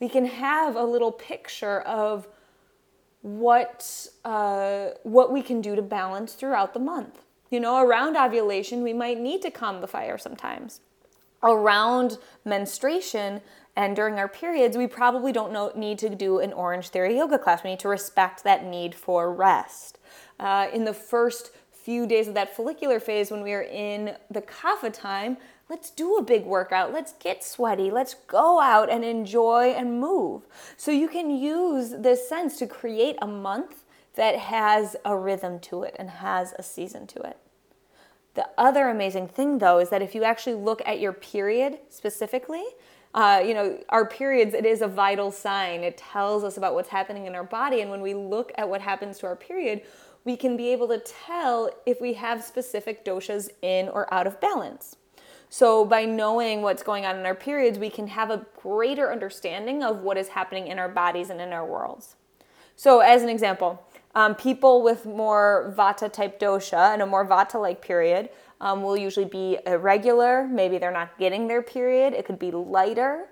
we 0.00 0.08
can 0.08 0.26
have 0.26 0.74
a 0.74 0.82
little 0.82 1.12
picture 1.12 1.80
of 1.82 2.26
what 3.22 4.08
uh, 4.24 4.88
what 5.04 5.32
we 5.32 5.42
can 5.42 5.60
do 5.60 5.76
to 5.76 5.82
balance 5.82 6.34
throughout 6.34 6.74
the 6.74 6.80
month. 6.80 7.24
You 7.50 7.60
know, 7.60 7.76
around 7.76 8.16
ovulation, 8.16 8.82
we 8.82 8.92
might 8.92 9.20
need 9.20 9.42
to 9.42 9.50
calm 9.50 9.80
the 9.80 9.86
fire 9.86 10.18
sometimes. 10.18 10.80
Around 11.42 12.18
menstruation, 12.44 13.42
and 13.74 13.96
during 13.96 14.18
our 14.18 14.28
periods, 14.28 14.76
we 14.76 14.86
probably 14.86 15.32
don't 15.32 15.52
know, 15.52 15.72
need 15.74 15.98
to 16.00 16.10
do 16.10 16.40
an 16.40 16.52
Orange 16.52 16.88
Theory 16.88 17.16
yoga 17.16 17.38
class. 17.38 17.64
We 17.64 17.70
need 17.70 17.80
to 17.80 17.88
respect 17.88 18.44
that 18.44 18.64
need 18.64 18.94
for 18.94 19.32
rest. 19.32 19.98
Uh, 20.38 20.68
in 20.72 20.84
the 20.84 20.92
first 20.92 21.52
few 21.70 22.06
days 22.06 22.28
of 22.28 22.34
that 22.34 22.54
follicular 22.54 23.00
phase, 23.00 23.30
when 23.30 23.42
we 23.42 23.52
are 23.52 23.62
in 23.62 24.16
the 24.30 24.42
kapha 24.42 24.92
time, 24.92 25.38
let's 25.70 25.90
do 25.90 26.16
a 26.16 26.22
big 26.22 26.44
workout. 26.44 26.92
Let's 26.92 27.14
get 27.14 27.42
sweaty. 27.42 27.90
Let's 27.90 28.14
go 28.26 28.60
out 28.60 28.90
and 28.90 29.04
enjoy 29.04 29.70
and 29.70 29.98
move. 30.00 30.42
So 30.76 30.90
you 30.90 31.08
can 31.08 31.30
use 31.30 31.94
this 31.98 32.28
sense 32.28 32.58
to 32.58 32.66
create 32.66 33.16
a 33.22 33.26
month 33.26 33.84
that 34.14 34.36
has 34.36 34.96
a 35.04 35.16
rhythm 35.16 35.58
to 35.60 35.82
it 35.82 35.96
and 35.98 36.10
has 36.10 36.52
a 36.58 36.62
season 36.62 37.06
to 37.08 37.20
it. 37.22 37.38
The 38.34 38.48
other 38.56 38.88
amazing 38.88 39.28
thing, 39.28 39.58
though, 39.58 39.78
is 39.78 39.90
that 39.90 40.02
if 40.02 40.14
you 40.14 40.24
actually 40.24 40.56
look 40.56 40.82
at 40.86 41.00
your 41.00 41.12
period 41.12 41.78
specifically, 41.88 42.64
uh, 43.14 43.42
you 43.44 43.52
know, 43.52 43.78
our 43.90 44.06
periods, 44.06 44.54
it 44.54 44.64
is 44.64 44.80
a 44.80 44.88
vital 44.88 45.30
sign. 45.30 45.82
It 45.82 45.98
tells 45.98 46.44
us 46.44 46.56
about 46.56 46.74
what's 46.74 46.88
happening 46.88 47.26
in 47.26 47.34
our 47.34 47.44
body. 47.44 47.80
And 47.82 47.90
when 47.90 48.00
we 48.00 48.14
look 48.14 48.52
at 48.56 48.68
what 48.68 48.80
happens 48.80 49.18
to 49.18 49.26
our 49.26 49.36
period, 49.36 49.82
we 50.24 50.36
can 50.36 50.56
be 50.56 50.68
able 50.68 50.88
to 50.88 50.98
tell 50.98 51.70
if 51.84 52.00
we 52.00 52.14
have 52.14 52.42
specific 52.42 53.04
doshas 53.04 53.50
in 53.60 53.88
or 53.88 54.12
out 54.12 54.26
of 54.26 54.40
balance. 54.40 54.96
So, 55.50 55.84
by 55.84 56.06
knowing 56.06 56.62
what's 56.62 56.82
going 56.82 57.04
on 57.04 57.18
in 57.18 57.26
our 57.26 57.34
periods, 57.34 57.78
we 57.78 57.90
can 57.90 58.06
have 58.06 58.30
a 58.30 58.46
greater 58.62 59.12
understanding 59.12 59.82
of 59.82 59.98
what 59.98 60.16
is 60.16 60.28
happening 60.28 60.68
in 60.68 60.78
our 60.78 60.88
bodies 60.88 61.28
and 61.28 61.42
in 61.42 61.52
our 61.52 61.66
worlds. 61.66 62.16
So, 62.74 63.00
as 63.00 63.22
an 63.22 63.28
example, 63.28 63.86
um, 64.14 64.34
people 64.34 64.82
with 64.82 65.04
more 65.04 65.74
vata 65.76 66.10
type 66.10 66.40
dosha 66.40 66.94
and 66.94 67.02
a 67.02 67.06
more 67.06 67.26
vata 67.26 67.60
like 67.60 67.82
period 67.82 68.30
um, 68.62 68.82
will 68.82 68.96
usually 68.96 69.26
be 69.26 69.58
irregular. 69.66 70.48
Maybe 70.48 70.78
they're 70.78 70.92
not 70.92 71.18
getting 71.18 71.48
their 71.48 71.60
period. 71.60 72.14
It 72.14 72.24
could 72.24 72.38
be 72.38 72.52
lighter, 72.52 73.26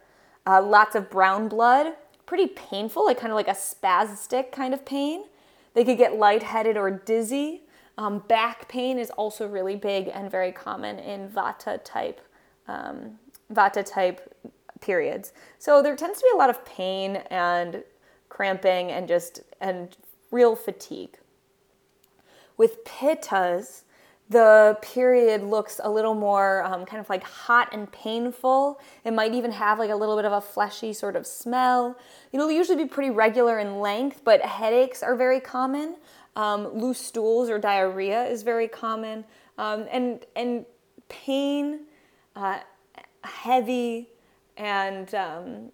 uh, 0.46 0.60
lots 0.60 0.96
of 0.96 1.08
brown 1.08 1.48
blood, 1.48 1.94
pretty 2.26 2.48
painful, 2.48 3.06
like 3.06 3.18
kind 3.18 3.32
of 3.32 3.36
like 3.36 3.48
a 3.48 3.52
spastic 3.52 4.50
kind 4.52 4.74
of 4.74 4.84
pain. 4.84 5.24
They 5.72 5.84
could 5.84 5.98
get 5.98 6.16
lightheaded 6.16 6.76
or 6.76 6.90
dizzy. 6.90 7.62
Um, 7.96 8.24
back 8.28 8.68
pain 8.68 8.98
is 8.98 9.10
also 9.10 9.46
really 9.46 9.76
big 9.76 10.08
and 10.08 10.30
very 10.30 10.50
common 10.50 10.98
in 10.98 11.28
Vata 11.28 11.80
type 11.84 12.20
um, 12.66 13.18
Vata 13.52 13.84
type 13.84 14.34
periods. 14.80 15.32
So 15.58 15.82
there 15.82 15.94
tends 15.94 16.18
to 16.18 16.24
be 16.24 16.30
a 16.34 16.38
lot 16.38 16.50
of 16.50 16.64
pain 16.64 17.16
and 17.30 17.84
cramping 18.28 18.90
and 18.90 19.06
just 19.06 19.40
and 19.60 19.96
real 20.32 20.56
fatigue. 20.56 21.18
With 22.56 22.84
pittas, 22.84 23.82
the 24.30 24.78
period 24.80 25.42
looks 25.42 25.80
a 25.82 25.90
little 25.90 26.14
more 26.14 26.62
um, 26.62 26.86
kind 26.86 27.00
of 27.00 27.10
like 27.10 27.24
hot 27.24 27.68
and 27.72 27.90
painful. 27.90 28.80
It 29.04 29.12
might 29.12 29.34
even 29.34 29.50
have 29.50 29.80
like 29.80 29.90
a 29.90 29.96
little 29.96 30.14
bit 30.14 30.24
of 30.24 30.32
a 30.32 30.40
fleshy 30.40 30.92
sort 30.92 31.16
of 31.16 31.26
smell. 31.26 31.98
It'll 32.32 32.50
usually 32.50 32.80
be 32.80 32.88
pretty 32.88 33.10
regular 33.10 33.58
in 33.58 33.80
length, 33.80 34.22
but 34.24 34.40
headaches 34.40 35.02
are 35.02 35.16
very 35.16 35.40
common. 35.40 35.96
Um, 36.36 36.68
loose 36.68 37.00
stools 37.00 37.50
or 37.50 37.58
diarrhea 37.58 38.24
is 38.24 38.42
very 38.42 38.68
common, 38.68 39.24
um, 39.58 39.86
and 39.90 40.24
and 40.36 40.64
pain, 41.08 41.80
uh, 42.36 42.60
heavy, 43.24 44.10
and 44.56 45.12
um, 45.12 45.72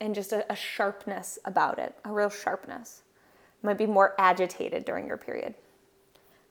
and 0.00 0.14
just 0.14 0.32
a, 0.32 0.50
a 0.50 0.56
sharpness 0.56 1.38
about 1.44 1.78
it, 1.78 1.94
a 2.06 2.10
real 2.10 2.30
sharpness. 2.30 3.02
might 3.62 3.76
be 3.76 3.84
more 3.84 4.14
agitated 4.18 4.86
during 4.86 5.06
your 5.06 5.18
period. 5.18 5.54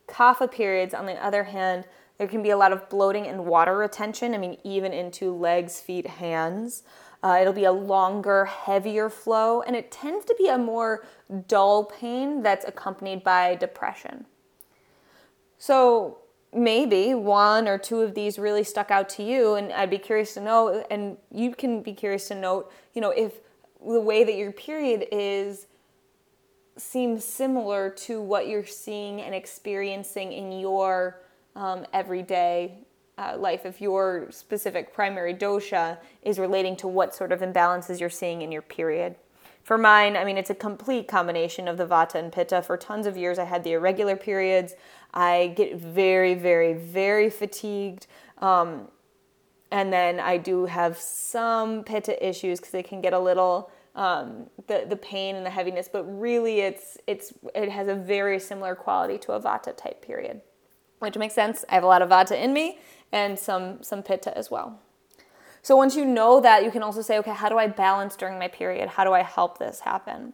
Kapha 0.08 0.50
periods, 0.52 0.94
on 0.94 1.06
the 1.06 1.14
other 1.24 1.46
hand, 1.46 1.86
there 2.18 2.28
can 2.28 2.42
be 2.42 2.50
a 2.50 2.58
lot 2.58 2.72
of 2.72 2.90
bloating 2.90 3.28
and 3.28 3.46
water 3.46 3.78
retention. 3.78 4.34
I 4.34 4.38
mean, 4.38 4.58
even 4.64 4.94
into 4.94 5.36
legs, 5.36 5.80
feet, 5.80 6.08
hands. 6.08 6.84
Uh, 7.24 7.38
it'll 7.42 7.54
be 7.54 7.66
a 7.66 7.72
longer, 7.72 8.46
heavier 8.46 9.10
flow, 9.10 9.62
and 9.62 9.76
it 9.76 9.92
tends 9.92 10.26
to 10.26 10.36
be 10.38 10.48
a 10.48 10.58
more 10.58 11.06
dull 11.48 11.86
pain 11.86 12.42
that's 12.42 12.66
accompanied 12.66 13.24
by 13.24 13.56
depression. 13.56 14.26
So 15.58 16.20
maybe 16.54 17.14
one 17.14 17.68
or 17.68 17.78
two 17.78 18.02
of 18.02 18.14
these 18.14 18.40
really 18.40 18.64
stuck 18.64 18.92
out 18.92 19.10
to 19.10 19.24
you, 19.24 19.56
and 19.56 19.74
I'd 19.74 19.90
be 19.90 19.98
curious 19.98 20.36
to 20.36 20.42
know, 20.42 20.86
and 20.90 21.18
you 21.32 21.54
can 21.54 21.82
be 21.82 21.94
curious 21.94 22.28
to 22.30 22.36
note, 22.36 22.72
you 22.94 23.02
know, 23.02 23.10
if 23.10 23.40
the 23.86 24.00
way 24.00 24.24
that 24.24 24.36
your 24.36 24.52
period 24.52 25.08
is 25.12 25.68
seems 26.78 27.24
similar 27.24 27.90
to 27.90 28.22
what 28.22 28.48
you're 28.48 28.66
seeing 28.66 29.22
and 29.22 29.34
experiencing 29.34 30.32
in 30.32 30.60
your 30.60 31.22
um, 31.56 31.86
everyday 31.94 32.80
uh, 33.18 33.36
life 33.38 33.66
if 33.66 33.82
your 33.82 34.28
specific 34.30 34.94
primary 34.94 35.34
dosha 35.34 35.98
is 36.22 36.38
relating 36.38 36.76
to 36.76 36.88
what 36.88 37.16
sort 37.16 37.32
of 37.32 37.40
imbalances 37.40 38.00
you're 38.00 38.10
seeing 38.10 38.42
in 38.42 38.52
your 38.52 38.62
period. 38.62 39.16
For 39.64 39.78
mine, 39.78 40.16
I 40.16 40.24
mean, 40.24 40.38
it's 40.38 40.50
a 40.50 40.56
complete 40.56 41.08
combination 41.08 41.68
of 41.68 41.78
the 41.78 41.86
vata 41.86 42.16
and 42.16 42.32
pitta. 42.32 42.62
For 42.62 42.78
tons 42.78 43.06
of 43.06 43.18
years, 43.18 43.38
I 43.38 43.44
had 43.44 43.64
the 43.66 43.74
irregular 43.74 44.16
periods. 44.16 44.76
I 45.14 45.54
get 45.58 45.76
very, 45.76 46.36
very, 46.36 46.74
very 46.74 47.30
fatigued. 47.30 48.08
Um, 48.38 48.88
and 49.72 49.92
then 49.92 50.22
I 50.22 50.38
do 50.38 50.66
have 50.66 50.98
some 50.98 51.84
pitta 51.84 52.26
issues 52.26 52.60
because 52.60 52.72
they 52.72 52.84
can 52.84 53.02
get 53.02 53.12
a 53.12 53.20
little 53.20 53.70
um, 53.98 54.46
the 54.68 54.86
the 54.88 54.96
pain 54.96 55.36
and 55.36 55.46
the 55.46 55.50
heaviness, 55.50 55.90
but 55.92 56.04
really 56.04 56.62
it's 56.62 56.98
it's 57.08 57.34
it 57.54 57.70
has 57.70 57.88
a 57.88 57.96
very 57.96 58.40
similar 58.40 58.76
quality 58.76 59.18
to 59.18 59.34
a 59.34 59.40
vata 59.42 59.76
type 59.76 60.02
period, 60.02 60.42
which 61.00 61.18
makes 61.18 61.34
sense. 61.34 61.66
I 61.68 61.74
have 61.74 61.84
a 61.84 61.88
lot 61.88 62.02
of 62.02 62.10
vata 62.10 62.42
in 62.42 62.54
me 62.54 62.80
and 63.12 63.38
some 63.38 63.82
some 63.82 64.04
pitta 64.04 64.38
as 64.38 64.50
well. 64.50 64.80
So 65.64 65.76
once 65.76 65.96
you 65.98 66.06
know 66.06 66.40
that, 66.40 66.64
you 66.64 66.72
can 66.72 66.84
also 66.84 67.02
say, 67.02 67.18
okay, 67.18 67.34
how 67.34 67.50
do 67.50 67.58
I 67.58 67.68
balance 67.68 68.16
during 68.16 68.40
my 68.40 68.48
period? 68.48 68.88
How 68.88 69.04
do 69.04 69.12
I 69.12 69.24
help 69.24 69.58
this 69.58 69.82
happen? 69.82 70.34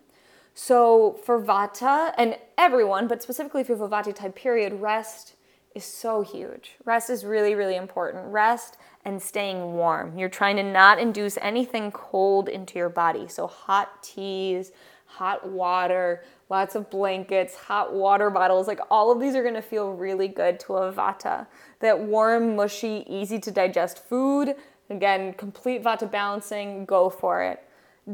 So 0.53 1.19
for 1.23 1.41
vata 1.41 2.13
and 2.17 2.37
everyone, 2.57 3.07
but 3.07 3.23
specifically 3.23 3.61
if 3.61 3.69
you 3.69 3.75
have 3.75 3.81
a 3.81 3.89
vata 3.89 4.13
type 4.13 4.35
period, 4.35 4.73
rest 4.73 5.35
is 5.73 5.85
so 5.85 6.21
huge. 6.21 6.75
Rest 6.85 7.09
is 7.09 7.25
really, 7.25 7.55
really 7.55 7.77
important. 7.77 8.31
Rest 8.31 8.77
and 9.05 9.21
staying 9.21 9.73
warm. 9.73 10.17
You're 10.17 10.29
trying 10.29 10.55
to 10.57 10.63
not 10.63 10.99
induce 10.99 11.37
anything 11.37 11.91
cold 11.91 12.47
into 12.47 12.79
your 12.79 12.89
body. 12.89 13.27
So, 13.27 13.47
hot 13.47 14.01
teas, 14.01 14.71
hot 15.05 15.47
water, 15.47 16.23
lots 16.49 16.75
of 16.75 16.89
blankets, 16.89 17.55
hot 17.55 17.93
water 17.93 18.29
bottles, 18.29 18.67
like 18.67 18.79
all 18.89 19.11
of 19.11 19.19
these 19.19 19.35
are 19.35 19.43
gonna 19.43 19.61
feel 19.61 19.91
really 19.91 20.27
good 20.27 20.59
to 20.61 20.73
a 20.75 20.91
vata. 20.91 21.47
That 21.79 21.99
warm, 21.99 22.55
mushy, 22.55 23.05
easy 23.07 23.39
to 23.39 23.51
digest 23.51 24.03
food. 24.05 24.55
Again, 24.89 25.33
complete 25.33 25.83
vata 25.83 26.09
balancing, 26.09 26.85
go 26.85 27.09
for 27.09 27.43
it. 27.43 27.63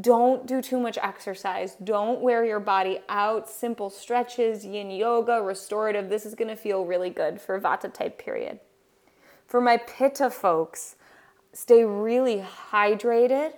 Don't 0.00 0.46
do 0.46 0.62
too 0.62 0.78
much 0.78 0.98
exercise. 0.98 1.74
Don't 1.82 2.20
wear 2.20 2.44
your 2.44 2.60
body 2.60 3.00
out. 3.08 3.50
Simple 3.50 3.90
stretches, 3.90 4.64
yin 4.64 4.90
yoga, 4.90 5.42
restorative. 5.42 6.08
This 6.08 6.24
is 6.24 6.34
gonna 6.34 6.56
feel 6.56 6.84
really 6.84 7.10
good 7.10 7.40
for 7.40 7.60
vata 7.60 7.92
type 7.92 8.16
period. 8.16 8.60
For 9.50 9.60
my 9.60 9.78
pitta 9.78 10.30
folks, 10.30 10.94
stay 11.52 11.84
really 11.84 12.46
hydrated. 12.70 13.54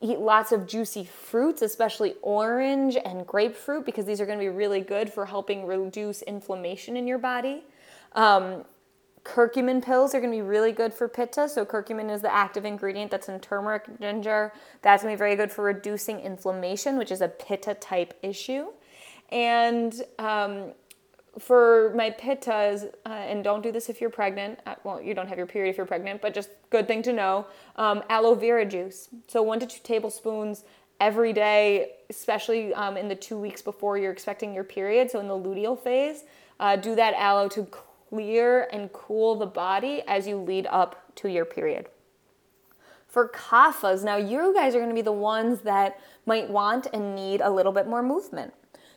Eat 0.00 0.20
lots 0.20 0.52
of 0.52 0.68
juicy 0.68 1.02
fruits, 1.02 1.62
especially 1.62 2.14
orange 2.22 2.96
and 3.04 3.26
grapefruit, 3.26 3.84
because 3.84 4.04
these 4.04 4.20
are 4.20 4.26
going 4.26 4.38
to 4.38 4.44
be 4.44 4.48
really 4.48 4.82
good 4.82 5.12
for 5.12 5.26
helping 5.26 5.66
reduce 5.66 6.22
inflammation 6.22 6.96
in 6.96 7.08
your 7.08 7.18
body. 7.18 7.64
Um, 8.12 8.64
curcumin 9.24 9.84
pills 9.84 10.14
are 10.14 10.20
going 10.20 10.30
to 10.30 10.36
be 10.36 10.42
really 10.42 10.70
good 10.70 10.94
for 10.94 11.08
pitta. 11.08 11.48
So, 11.48 11.66
curcumin 11.66 12.08
is 12.08 12.22
the 12.22 12.32
active 12.32 12.64
ingredient 12.64 13.10
that's 13.10 13.28
in 13.28 13.40
turmeric, 13.40 13.98
ginger. 14.00 14.52
That's 14.82 15.02
going 15.02 15.12
to 15.12 15.16
be 15.16 15.18
very 15.18 15.34
good 15.34 15.50
for 15.50 15.64
reducing 15.64 16.20
inflammation, 16.20 16.96
which 16.96 17.10
is 17.10 17.20
a 17.20 17.26
pitta 17.26 17.74
type 17.74 18.16
issue. 18.22 18.66
And 19.32 20.02
um, 20.20 20.74
for 21.38 21.92
my 21.94 22.10
pittas, 22.10 22.92
uh, 23.06 23.08
and 23.08 23.42
don't 23.42 23.62
do 23.62 23.72
this 23.72 23.88
if 23.88 24.00
you're 24.00 24.10
pregnant. 24.10 24.58
Uh, 24.66 24.74
well, 24.84 25.00
you 25.00 25.14
don't 25.14 25.28
have 25.28 25.38
your 25.38 25.46
period 25.46 25.70
if 25.70 25.76
you're 25.76 25.86
pregnant, 25.86 26.20
but 26.20 26.34
just 26.34 26.50
good 26.70 26.86
thing 26.86 27.02
to 27.02 27.12
know. 27.12 27.46
Um, 27.76 28.02
aloe 28.10 28.34
vera 28.34 28.66
juice. 28.66 29.08
So 29.28 29.42
one 29.42 29.58
to 29.60 29.66
two 29.66 29.80
tablespoons 29.82 30.64
every 31.00 31.32
day, 31.32 31.92
especially 32.10 32.74
um, 32.74 32.96
in 32.96 33.08
the 33.08 33.14
two 33.14 33.38
weeks 33.38 33.62
before 33.62 33.96
you're 33.96 34.12
expecting 34.12 34.54
your 34.54 34.64
period. 34.64 35.10
So 35.10 35.20
in 35.20 35.28
the 35.28 35.34
luteal 35.34 35.78
phase, 35.78 36.24
uh, 36.60 36.76
do 36.76 36.94
that 36.94 37.14
aloe 37.14 37.48
to 37.48 37.64
clear 37.64 38.68
and 38.72 38.92
cool 38.92 39.34
the 39.34 39.46
body 39.46 40.02
as 40.06 40.26
you 40.26 40.36
lead 40.36 40.66
up 40.66 41.14
to 41.16 41.28
your 41.28 41.44
period. 41.44 41.88
For 43.08 43.28
kaphas, 43.28 44.04
now 44.04 44.16
you 44.16 44.54
guys 44.54 44.74
are 44.74 44.78
going 44.78 44.90
to 44.90 44.94
be 44.94 45.02
the 45.02 45.12
ones 45.12 45.62
that 45.62 45.98
might 46.24 46.48
want 46.48 46.86
and 46.92 47.14
need 47.14 47.40
a 47.40 47.50
little 47.50 47.72
bit 47.72 47.86
more 47.86 48.02
movement. 48.02 48.54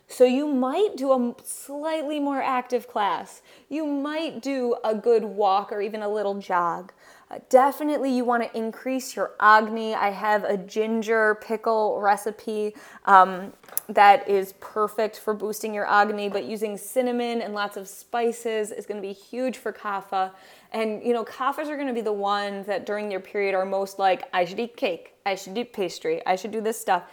So 0.07 0.23
you 0.23 0.47
might 0.47 0.95
do 0.95 1.11
a 1.11 1.35
slightly 1.43 2.19
more 2.19 2.41
active 2.41 2.87
class. 2.87 3.41
You 3.69 3.85
might 3.85 4.41
do 4.41 4.75
a 4.83 4.93
good 4.93 5.23
walk 5.23 5.71
or 5.71 5.81
even 5.81 6.01
a 6.03 6.09
little 6.09 6.35
jog. 6.35 6.93
Uh, 7.31 7.39
definitely, 7.49 8.15
you 8.15 8.23
want 8.23 8.43
to 8.43 8.55
increase 8.55 9.15
your 9.15 9.31
agni. 9.39 9.95
I 9.95 10.11
have 10.11 10.43
a 10.43 10.57
ginger 10.57 11.39
pickle 11.41 11.99
recipe 11.99 12.75
um, 13.05 13.51
that 13.89 14.29
is 14.29 14.53
perfect 14.59 15.17
for 15.19 15.33
boosting 15.33 15.73
your 15.73 15.89
agni, 15.89 16.29
but 16.29 16.45
using 16.45 16.77
cinnamon 16.77 17.41
and 17.41 17.55
lots 17.55 17.75
of 17.77 17.87
spices 17.87 18.71
is 18.71 18.85
going 18.85 19.01
to 19.01 19.07
be 19.07 19.13
huge 19.13 19.57
for 19.57 19.73
kapha. 19.73 20.31
And 20.71 21.01
you 21.03 21.13
know, 21.13 21.25
kaphas 21.25 21.67
are 21.67 21.77
going 21.77 21.87
to 21.87 21.93
be 21.93 22.01
the 22.01 22.13
ones 22.13 22.67
that 22.67 22.85
during 22.85 23.09
their 23.09 23.19
period 23.19 23.55
are 23.55 23.65
most 23.65 23.97
like, 23.97 24.29
I 24.31 24.45
should 24.45 24.59
eat 24.59 24.77
cake, 24.77 25.15
I 25.25 25.33
should 25.33 25.57
eat 25.57 25.73
pastry, 25.73 26.23
I 26.27 26.35
should 26.35 26.51
do 26.51 26.61
this 26.61 26.79
stuff. 26.79 27.03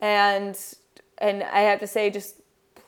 And 0.00 0.58
and 1.18 1.44
I 1.44 1.60
have 1.60 1.78
to 1.80 1.86
say, 1.86 2.10
just 2.10 2.39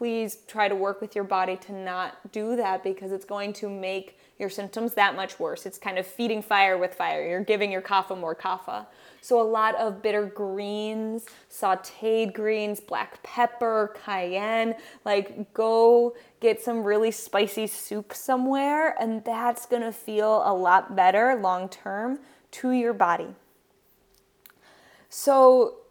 please 0.03 0.39
try 0.49 0.67
to 0.67 0.75
work 0.75 1.01
with 1.01 1.15
your 1.15 1.23
body 1.23 1.55
to 1.55 1.71
not 1.73 2.33
do 2.33 2.57
that 2.57 2.83
because 2.83 3.13
it's 3.13 3.25
going 3.25 3.53
to 3.53 3.69
make 3.69 4.19
your 4.37 4.51
symptoms 4.51 4.95
that 4.95 5.15
much 5.15 5.39
worse. 5.39 5.65
It's 5.65 5.79
kind 5.79 5.97
of 5.97 6.05
feeding 6.05 6.43
fire 6.43 6.77
with 6.77 6.93
fire. 6.93 7.25
You're 7.25 7.45
giving 7.45 7.71
your 7.71 7.83
kapha 7.83 8.19
more 8.19 8.35
kapha. 8.35 8.87
So, 9.21 9.41
a 9.41 9.47
lot 9.49 9.77
of 9.77 10.03
bitter 10.03 10.27
greens, 10.27 11.27
sauteed 11.49 12.35
greens, 12.35 12.81
black 12.81 13.23
pepper, 13.23 13.95
cayenne. 14.05 14.75
Like, 15.05 15.55
go 15.55 16.17
get 16.41 16.61
some 16.61 16.83
really 16.83 17.13
spicy 17.13 17.69
soup 17.69 18.13
somewhere, 18.13 19.01
and 19.01 19.25
that's 19.25 19.67
gonna 19.67 19.93
feel 19.93 20.43
a 20.45 20.53
lot 20.53 20.97
better 20.97 21.37
long 21.37 21.69
term 21.69 22.19
to 22.51 22.73
your 22.73 22.93
body. 22.93 23.37
So, 25.09 25.82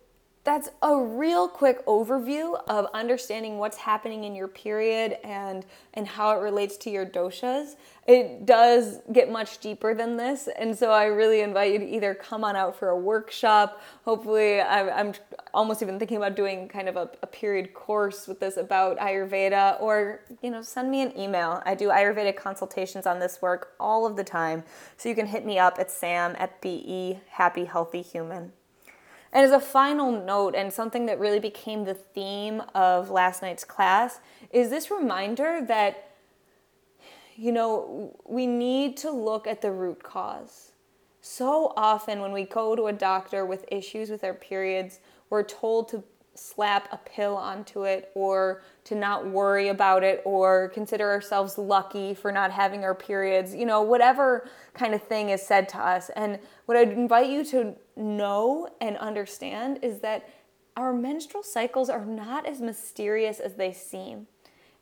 that's 0.43 0.69
a 0.81 0.97
real 0.97 1.47
quick 1.47 1.85
overview 1.85 2.59
of 2.67 2.87
understanding 2.95 3.59
what's 3.59 3.77
happening 3.77 4.23
in 4.23 4.33
your 4.33 4.47
period 4.47 5.17
and 5.23 5.65
and 5.93 6.07
how 6.07 6.31
it 6.31 6.41
relates 6.41 6.77
to 6.77 6.89
your 6.89 7.05
doshas. 7.05 7.75
It 8.07 8.47
does 8.47 8.99
get 9.13 9.31
much 9.31 9.59
deeper 9.59 9.93
than 9.93 10.17
this, 10.17 10.49
and 10.57 10.75
so 10.75 10.91
I 10.91 11.05
really 11.05 11.41
invite 11.41 11.73
you 11.73 11.79
to 11.79 11.85
either 11.85 12.15
come 12.15 12.43
on 12.43 12.55
out 12.55 12.75
for 12.75 12.89
a 12.89 12.97
workshop. 12.97 13.81
Hopefully, 14.03 14.59
I'm, 14.59 14.89
I'm 14.89 15.13
almost 15.53 15.83
even 15.83 15.99
thinking 15.99 16.17
about 16.17 16.35
doing 16.35 16.67
kind 16.67 16.89
of 16.89 16.95
a, 16.95 17.11
a 17.21 17.27
period 17.27 17.75
course 17.75 18.27
with 18.27 18.39
this 18.39 18.57
about 18.57 18.97
Ayurveda, 18.97 19.79
or 19.79 20.21
you 20.41 20.49
know, 20.49 20.63
send 20.63 20.89
me 20.89 21.03
an 21.03 21.15
email. 21.17 21.61
I 21.67 21.75
do 21.75 21.89
Ayurvedic 21.89 22.35
consultations 22.35 23.05
on 23.05 23.19
this 23.19 23.43
work 23.43 23.73
all 23.79 24.07
of 24.07 24.15
the 24.15 24.23
time, 24.23 24.63
so 24.97 25.07
you 25.07 25.13
can 25.13 25.27
hit 25.27 25.45
me 25.45 25.59
up 25.59 25.77
at 25.77 25.91
sam 25.91 26.35
at 26.39 26.59
be 26.61 27.19
happy 27.29 27.65
healthy 27.65 28.01
human. 28.01 28.53
And 29.33 29.45
as 29.45 29.51
a 29.51 29.59
final 29.59 30.11
note, 30.11 30.55
and 30.55 30.73
something 30.73 31.05
that 31.05 31.19
really 31.19 31.39
became 31.39 31.85
the 31.85 31.93
theme 31.93 32.61
of 32.75 33.09
last 33.09 33.41
night's 33.41 33.63
class, 33.63 34.19
is 34.51 34.69
this 34.69 34.91
reminder 34.91 35.63
that, 35.67 36.11
you 37.35 37.51
know, 37.51 38.19
we 38.25 38.45
need 38.45 38.97
to 38.97 39.11
look 39.11 39.47
at 39.47 39.61
the 39.61 39.71
root 39.71 40.03
cause. 40.03 40.73
So 41.21 41.71
often, 41.77 42.19
when 42.19 42.31
we 42.31 42.43
go 42.43 42.75
to 42.75 42.87
a 42.87 42.93
doctor 42.93 43.45
with 43.45 43.65
issues 43.71 44.09
with 44.09 44.23
our 44.23 44.33
periods, 44.33 44.99
we're 45.29 45.43
told 45.43 45.87
to 45.89 46.03
slap 46.33 46.87
a 46.91 46.97
pill 46.97 47.35
onto 47.35 47.83
it 47.83 48.11
or 48.15 48.63
to 48.85 48.95
not 48.95 49.27
worry 49.27 49.67
about 49.67 50.03
it 50.03 50.21
or 50.25 50.69
consider 50.69 51.09
ourselves 51.09 51.57
lucky 51.57 52.13
for 52.13 52.31
not 52.31 52.51
having 52.51 52.83
our 52.83 52.95
periods, 52.95 53.53
you 53.53 53.65
know, 53.65 53.81
whatever 53.81 54.47
kind 54.73 54.93
of 54.93 55.03
thing 55.03 55.29
is 55.29 55.41
said 55.41 55.67
to 55.69 55.77
us. 55.77 56.09
And 56.15 56.39
what 56.65 56.77
I'd 56.77 56.91
invite 56.91 57.29
you 57.29 57.43
to 57.45 57.75
know 57.95 58.69
and 58.79 58.97
understand 58.97 59.79
is 59.81 59.99
that 59.99 60.29
our 60.77 60.93
menstrual 60.93 61.43
cycles 61.43 61.89
are 61.89 62.05
not 62.05 62.45
as 62.45 62.61
mysterious 62.61 63.39
as 63.39 63.55
they 63.55 63.73
seem. 63.73 64.27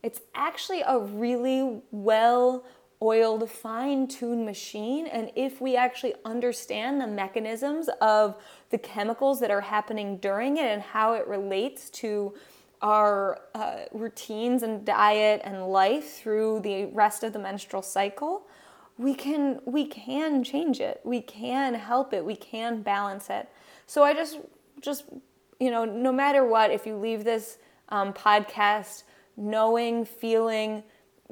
It's 0.02 0.20
actually 0.34 0.82
a 0.82 0.98
really 0.98 1.82
well 1.90 2.64
oiled, 3.02 3.48
fine 3.50 4.06
tuned 4.06 4.44
machine. 4.44 5.06
And 5.06 5.30
if 5.34 5.60
we 5.60 5.76
actually 5.76 6.14
understand 6.24 7.00
the 7.00 7.06
mechanisms 7.06 7.88
of 8.00 8.36
the 8.70 8.78
chemicals 8.78 9.40
that 9.40 9.50
are 9.50 9.62
happening 9.62 10.18
during 10.18 10.58
it 10.58 10.66
and 10.66 10.82
how 10.82 11.14
it 11.14 11.26
relates 11.26 11.90
to 11.90 12.34
our 12.82 13.40
uh, 13.54 13.80
routines 13.92 14.62
and 14.62 14.84
diet 14.84 15.42
and 15.44 15.66
life 15.66 16.14
through 16.20 16.60
the 16.60 16.86
rest 16.86 17.22
of 17.22 17.32
the 17.32 17.38
menstrual 17.38 17.82
cycle, 17.82 18.46
we 18.96 19.14
can 19.14 19.60
we 19.64 19.86
can 19.86 20.44
change 20.44 20.80
it. 20.80 21.00
We 21.04 21.20
can 21.22 21.74
help 21.74 22.12
it. 22.12 22.24
We 22.24 22.36
can 22.36 22.82
balance 22.82 23.30
it. 23.30 23.48
So 23.86 24.02
I 24.02 24.14
just 24.14 24.38
just 24.80 25.04
you 25.58 25.70
know, 25.70 25.84
no 25.84 26.10
matter 26.10 26.44
what, 26.44 26.70
if 26.70 26.86
you 26.86 26.96
leave 26.96 27.22
this 27.22 27.58
um, 27.90 28.12
podcast 28.12 29.04
knowing, 29.36 30.04
feeling, 30.04 30.82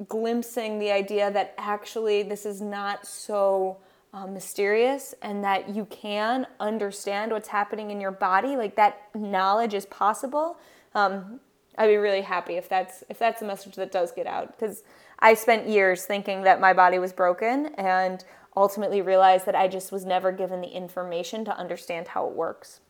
glimpsing 0.07 0.79
the 0.79 0.91
idea 0.91 1.31
that 1.31 1.53
actually 1.57 2.23
this 2.23 2.45
is 2.45 2.61
not 2.61 3.05
so 3.05 3.77
uh, 4.13 4.25
mysterious 4.25 5.13
and 5.21 5.43
that 5.43 5.69
you 5.69 5.85
can 5.85 6.47
understand 6.59 7.31
what's 7.31 7.47
happening 7.47 7.91
in 7.91 8.01
your 8.01 8.11
body, 8.11 8.55
like 8.55 8.75
that 8.75 9.09
knowledge 9.13 9.73
is 9.73 9.85
possible. 9.85 10.57
Um, 10.95 11.39
I'd 11.77 11.87
be 11.87 11.97
really 11.97 12.21
happy 12.21 12.55
if 12.55 12.67
that's 12.67 13.03
if 13.09 13.19
that's 13.19 13.41
a 13.41 13.45
message 13.45 13.75
that 13.75 13.91
does 13.91 14.11
get 14.11 14.27
out 14.27 14.57
because 14.57 14.83
I 15.19 15.33
spent 15.33 15.67
years 15.67 16.05
thinking 16.05 16.43
that 16.43 16.59
my 16.59 16.73
body 16.73 16.99
was 16.99 17.13
broken 17.13 17.67
and 17.75 18.23
ultimately 18.55 19.01
realized 19.01 19.45
that 19.45 19.55
I 19.55 19.67
just 19.67 19.91
was 19.91 20.05
never 20.05 20.31
given 20.31 20.61
the 20.61 20.67
information 20.67 21.45
to 21.45 21.57
understand 21.57 22.09
how 22.09 22.27
it 22.27 22.33
works. 22.33 22.81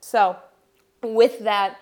So, 0.00 0.36
with 1.02 1.40
that, 1.40 1.78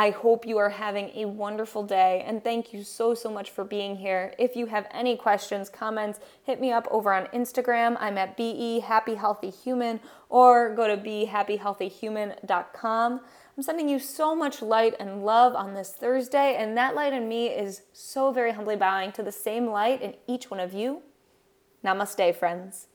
I 0.00 0.08
hope 0.08 0.46
you 0.46 0.56
are 0.56 0.70
having 0.70 1.10
a 1.14 1.26
wonderful 1.26 1.82
day 1.82 2.24
and 2.26 2.42
thank 2.42 2.72
you 2.72 2.82
so, 2.84 3.12
so 3.12 3.30
much 3.30 3.50
for 3.50 3.64
being 3.64 3.96
here. 3.96 4.32
If 4.38 4.56
you 4.56 4.64
have 4.64 4.86
any 4.92 5.14
questions, 5.14 5.68
comments, 5.68 6.20
hit 6.42 6.58
me 6.58 6.72
up 6.72 6.88
over 6.90 7.12
on 7.12 7.26
Instagram. 7.34 7.98
I'm 8.00 8.16
at 8.16 8.34
BE 8.34 8.80
Happy 8.80 9.16
Healthy 9.16 9.50
Human 9.50 10.00
or 10.30 10.74
go 10.74 10.86
to 10.86 10.96
behappyhealthyhuman.com. 10.96 13.20
I'm 13.54 13.62
sending 13.62 13.90
you 13.90 13.98
so 13.98 14.34
much 14.34 14.62
light 14.62 14.94
and 14.98 15.26
love 15.26 15.54
on 15.54 15.74
this 15.74 15.92
Thursday, 15.92 16.56
and 16.56 16.74
that 16.78 16.94
light 16.94 17.12
in 17.12 17.28
me 17.28 17.48
is 17.48 17.82
so 17.92 18.32
very 18.32 18.52
humbly 18.52 18.76
bowing 18.76 19.12
to 19.12 19.22
the 19.22 19.30
same 19.30 19.66
light 19.66 20.00
in 20.00 20.14
each 20.26 20.50
one 20.50 20.60
of 20.60 20.72
you. 20.72 21.02
Namaste, 21.84 22.34
friends. 22.36 22.86